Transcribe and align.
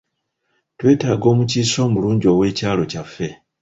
Twetaaga 0.77 1.25
omukiise 1.31 1.77
omulungi 1.87 2.25
ow'ekyalo 2.33 2.83
kyaffe. 2.91 3.29